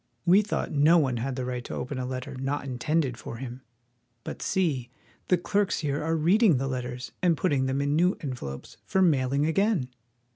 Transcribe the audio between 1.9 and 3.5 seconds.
a letter not intended for